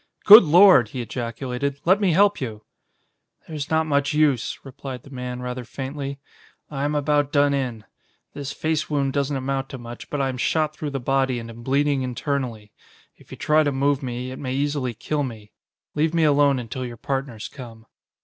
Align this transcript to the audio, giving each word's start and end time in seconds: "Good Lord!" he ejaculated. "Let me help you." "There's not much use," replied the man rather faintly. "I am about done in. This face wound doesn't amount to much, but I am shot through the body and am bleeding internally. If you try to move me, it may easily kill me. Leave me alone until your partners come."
"Good 0.25 0.41
Lord!" 0.41 0.87
he 0.87 1.01
ejaculated. 1.03 1.79
"Let 1.85 2.01
me 2.01 2.09
help 2.13 2.41
you." 2.41 2.63
"There's 3.47 3.69
not 3.69 3.85
much 3.85 4.15
use," 4.15 4.57
replied 4.63 5.03
the 5.03 5.11
man 5.11 5.43
rather 5.43 5.63
faintly. 5.63 6.17
"I 6.71 6.85
am 6.85 6.95
about 6.95 7.31
done 7.31 7.53
in. 7.53 7.85
This 8.33 8.51
face 8.51 8.89
wound 8.89 9.13
doesn't 9.13 9.37
amount 9.37 9.69
to 9.69 9.77
much, 9.77 10.09
but 10.09 10.19
I 10.19 10.29
am 10.29 10.37
shot 10.39 10.75
through 10.75 10.89
the 10.89 10.99
body 10.99 11.37
and 11.37 11.51
am 11.51 11.61
bleeding 11.61 12.01
internally. 12.01 12.71
If 13.15 13.29
you 13.29 13.37
try 13.37 13.61
to 13.61 13.71
move 13.71 14.01
me, 14.01 14.31
it 14.31 14.39
may 14.39 14.55
easily 14.55 14.95
kill 14.95 15.21
me. 15.21 15.51
Leave 15.93 16.15
me 16.15 16.23
alone 16.23 16.57
until 16.57 16.83
your 16.83 16.97
partners 16.97 17.47
come." 17.47 17.85